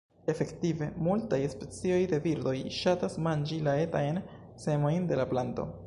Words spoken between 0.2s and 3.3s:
Efektive, multaj specioj de birdoj ŝatas